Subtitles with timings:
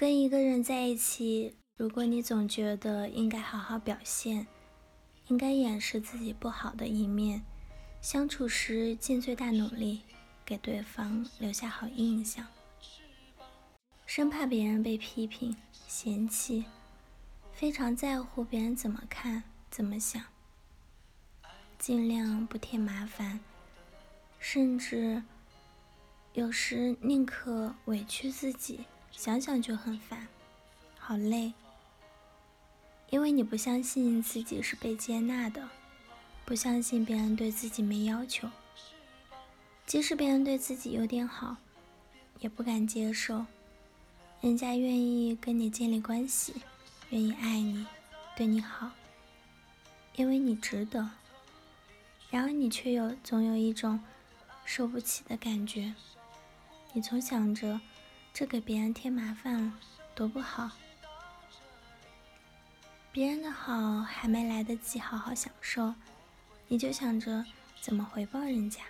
[0.00, 4.46] 跟一个人在一起，如果你总觉得应该好好表现，
[5.26, 7.42] 应该掩饰自己不好的一面，
[8.00, 10.00] 相处时尽最大努力
[10.42, 12.46] 给对方留下好印象，
[14.06, 15.54] 生怕别人被批评、
[15.86, 16.64] 嫌弃，
[17.52, 20.24] 非常在乎别人怎么看、怎么想，
[21.78, 23.38] 尽量不添麻烦，
[24.38, 25.22] 甚至
[26.32, 30.26] 有时宁可委屈自己，想想就很烦，
[30.98, 31.52] 好累。
[33.10, 35.68] 因为你不相信自己是被接纳的，
[36.44, 38.48] 不相信别人对自己没要求，
[39.84, 41.56] 即使别人对自己有点好，
[42.38, 43.44] 也不敢接受。
[44.40, 46.54] 人家愿意跟你建立关系，
[47.10, 47.84] 愿意爱你，
[48.36, 48.90] 对你好，
[50.14, 51.10] 因为你值得。
[52.30, 54.00] 然而你却有总有一种
[54.64, 55.92] 受不起的感觉，
[56.92, 57.80] 你总想着
[58.32, 59.72] 这给别人添麻烦了，
[60.14, 60.70] 多不好。
[63.12, 65.94] 别人的好还没来得及好好享受，
[66.68, 67.44] 你就想着
[67.80, 68.82] 怎么回报人家，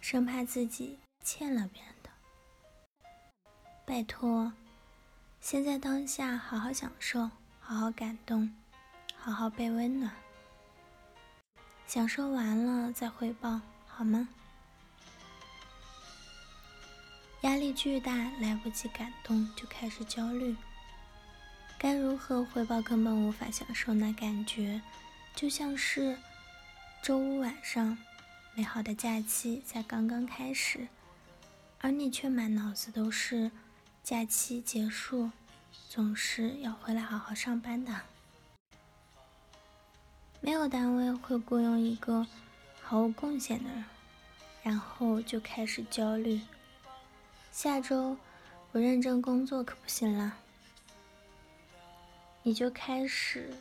[0.00, 2.10] 生怕自己欠了别人的。
[3.84, 4.52] 拜托，
[5.40, 7.30] 现在当下好好享受，
[7.60, 8.54] 好好感动，
[9.16, 10.12] 好好被温暖，
[11.86, 14.28] 享受完了再回报，好吗？
[17.42, 20.56] 压力巨大，来不及感动就开始焦虑。
[21.78, 22.82] 该如何回报？
[22.82, 24.82] 根本无法享受那感觉，
[25.36, 26.18] 就像是
[27.00, 27.96] 周五晚上，
[28.54, 30.88] 美好的假期才刚刚开始，
[31.80, 33.52] 而你却满脑子都是
[34.02, 35.30] 假期结束，
[35.88, 38.00] 总是要回来好好上班的。
[40.40, 42.26] 没有单位会雇佣一个
[42.82, 43.84] 毫无贡献的人，
[44.64, 46.40] 然后就开始焦虑。
[47.60, 48.16] 下周
[48.70, 50.32] 不认真工作可不行了。
[52.44, 53.52] 你就开始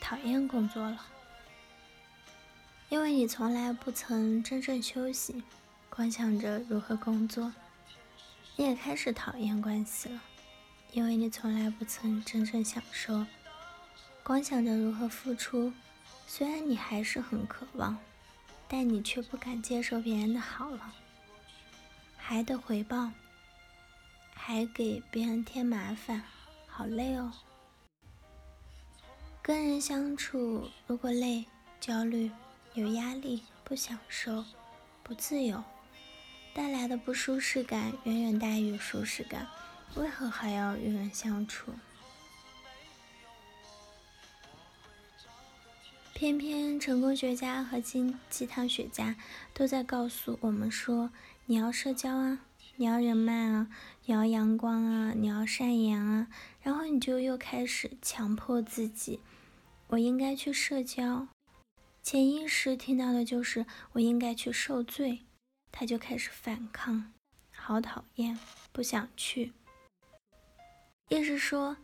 [0.00, 1.04] 讨厌工作了，
[2.88, 5.42] 因为你从来不曾真正休息，
[5.90, 7.52] 光想着如何工作。
[8.56, 10.22] 你也开始讨厌关系了，
[10.92, 13.26] 因为你从来不曾真正享受，
[14.22, 15.70] 光想着如何付出。
[16.26, 17.98] 虽然你还是很渴望，
[18.66, 20.94] 但你却不敢接受别人的好了，
[22.30, 23.10] 还得回报，
[24.34, 26.22] 还给别人添麻烦。
[26.66, 27.32] 好累哦，
[29.40, 31.46] 跟人相处如果累、
[31.80, 32.30] 焦虑、
[32.74, 34.44] 有压力、不享受、
[35.02, 35.64] 不自由，
[36.52, 39.48] 带来的不舒适感远远大于舒适感，
[39.94, 41.72] 为何还要与人相处？
[46.12, 49.16] 偏偏成功学家和鸡鸡汤学家
[49.54, 51.10] 都在告诉我们说，
[51.50, 52.44] 你要社交啊。
[52.76, 53.68] 你要人脉啊，
[54.04, 56.28] 你要阳光啊，你要善言啊，
[56.60, 59.20] 然后你就又开始强迫自己，
[59.88, 61.26] 我应该去社交，
[62.04, 65.24] 潜意识听到的就是我应该去受罪，
[65.72, 67.12] 他就开始反抗，
[67.52, 68.38] 好讨厌，
[68.70, 69.52] 不想去。
[71.08, 71.78] 意识说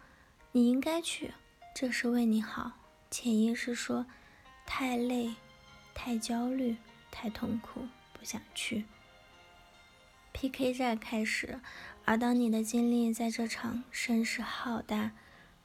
[0.52, 1.34] 你应该去，
[1.74, 2.70] 这是为你好，
[3.10, 4.06] 潜意识说
[4.64, 5.34] 太累，
[5.92, 6.76] 太焦虑，
[7.10, 8.84] 太痛苦，不想去。
[10.34, 11.60] PK 战开始，
[12.04, 15.12] 而当你的精力在这场声势浩大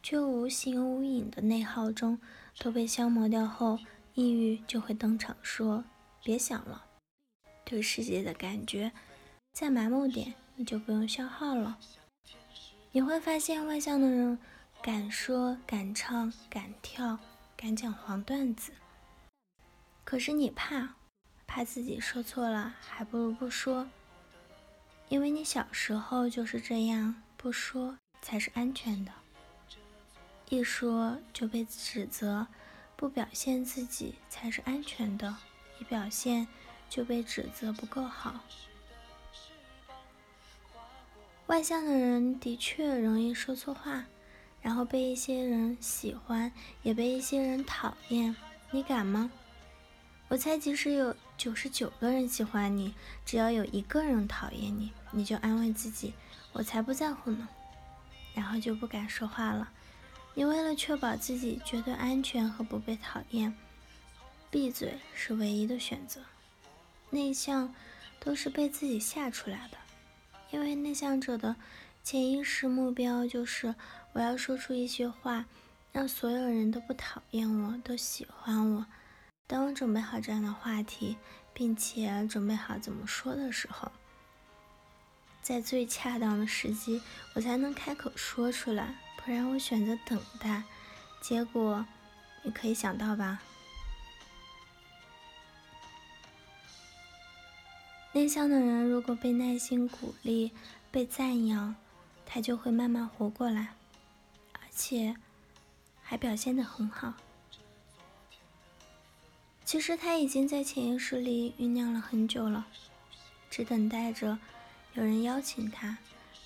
[0.03, 2.21] 却无形无影的内耗中
[2.59, 3.79] 都被消磨掉后，
[4.13, 5.83] 抑郁就会登场，说
[6.23, 6.85] ：“别想了，
[7.65, 8.91] 对世界的感觉
[9.51, 11.79] 再麻木点，你就不用消耗了。”
[12.93, 14.37] 你会发现，外向的人
[14.83, 17.17] 敢说、敢唱、敢跳、
[17.57, 18.71] 敢讲黄段子，
[20.03, 20.95] 可是你怕，
[21.47, 23.89] 怕自己说错了，还不如不说。
[25.09, 29.11] 因为你小时候就是这样，不说才是安全的，
[30.49, 32.45] 一说就被指责；
[32.95, 35.35] 不表现自己才是安全的，
[35.79, 36.47] 一表现
[36.89, 38.39] 就被指责不够好。
[41.47, 44.05] 外向的人的确容易说错话，
[44.61, 46.51] 然后被一些人喜欢，
[46.83, 48.35] 也被一些人讨厌。
[48.69, 49.31] 你敢吗？
[50.27, 52.93] 我猜，即使有九十九个人喜欢你，
[53.25, 56.13] 只要有一个人讨厌你，你就安慰自己
[56.51, 57.47] ：“我才不在乎呢。”
[58.35, 59.71] 然后就不敢说话了。
[60.33, 63.55] 你为了确保自己绝对安全和不被讨厌，
[64.51, 66.19] 闭嘴是唯一的选择。
[67.09, 67.73] 内向
[68.19, 69.77] 都是被自己吓出来的，
[70.51, 71.55] 因为内向者的
[72.03, 73.73] 潜意识目标就是
[74.11, 75.45] 我要说出一些话，
[75.93, 78.85] 让所有人都不讨厌我，都喜欢我。
[79.79, 81.15] 准备好这样的话题，
[81.53, 83.89] 并且准备好怎么说的时候，
[85.41, 87.01] 在最恰当的时机，
[87.33, 90.63] 我才能开口说出来，不然我选择等待，
[91.21, 91.85] 结果
[92.43, 93.39] 你可以想到吧？
[98.11, 100.51] 内向的人如果被耐心鼓励、
[100.91, 101.73] 被赞扬，
[102.25, 103.75] 他就会慢慢活过来，
[104.51, 105.15] 而且
[106.03, 107.13] 还表现得很好。
[109.69, 112.65] 其实他已经在潜意识里酝酿了很久了，
[113.51, 114.39] 只等待着
[114.95, 115.95] 有人邀请他。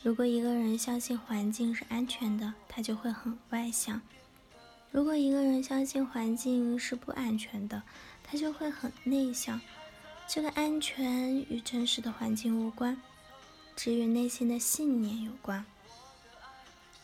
[0.01, 4.01] 如果一个人相信环境是安全的，他就会很外向；
[4.91, 7.83] 如果一个人相信环境是不安全的，
[8.25, 9.61] 他就会很内向。
[10.27, 13.01] 这个安全与真实的环境无关，
[13.73, 15.63] 只与内心的信念有关。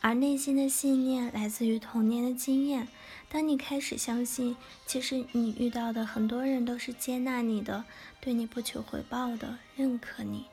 [0.01, 2.87] 而内心的信念来自于童年的经验。
[3.27, 4.55] 当你开始相信，
[4.85, 7.85] 其实你遇到的很多人都是接纳你的，
[8.19, 10.45] 对你不求回报的，认可你，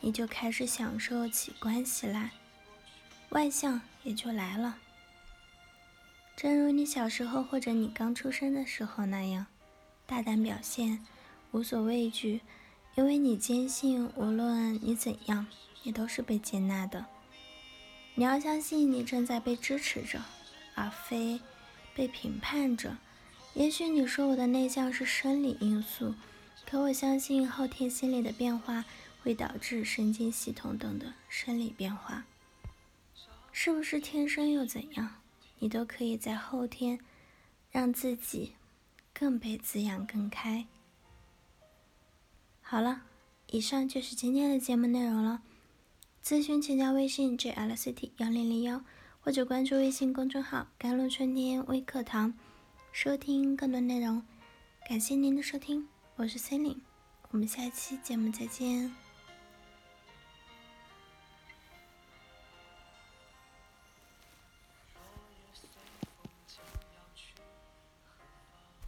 [0.00, 2.32] 你就开始享受起关系来，
[3.28, 4.78] 外向也就来了。
[6.34, 9.46] 正如你小时候或者你刚出生的时候那样，
[10.06, 11.04] 大胆表现，
[11.52, 12.40] 无所畏惧，
[12.96, 15.46] 因为你坚信，无论你怎样，
[15.84, 17.06] 你都是被接纳的。
[18.18, 20.20] 你要相信，你正在被支持着，
[20.74, 21.40] 而非。
[21.94, 22.96] 被评判着，
[23.54, 26.14] 也许你说我的内向是生理因素，
[26.66, 28.84] 可我相信后天心理的变化
[29.22, 32.24] 会导致神经系统等的生理变化。
[33.52, 35.20] 是不是天生又怎样？
[35.60, 36.98] 你都可以在后天
[37.70, 38.54] 让自己
[39.12, 40.66] 更被滋养更开。
[42.62, 43.02] 好了，
[43.46, 45.42] 以上就是今天的节目内容了。
[46.24, 48.82] 咨询请加微信 jlct 幺零零幺。
[49.20, 52.32] 或者关注微信公众号“甘露春天微课堂”，
[52.92, 54.22] 收听更多内容。
[54.88, 55.86] 感谢您的收听，
[56.16, 56.82] 我是 c e l i n e
[57.30, 59.07] 我们下期节目再见。